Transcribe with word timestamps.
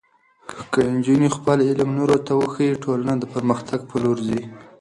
کله 0.73 0.85
چې 0.87 0.91
نجونې 0.97 1.29
خپل 1.37 1.57
علم 1.67 1.89
نورو 1.99 2.17
ته 2.25 2.31
وښيي، 2.39 2.81
ټولنه 2.83 3.13
د 3.17 3.23
پرمختګ 3.33 3.79
په 3.89 3.95
لور 4.03 4.17
ځي. 4.27 4.41